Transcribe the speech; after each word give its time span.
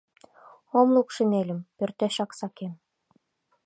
Ом 0.79 0.87
лук 0.95 1.09
шинельым— 1.15 1.59
пӧртешак 1.77 2.31
сакем. 2.39 2.73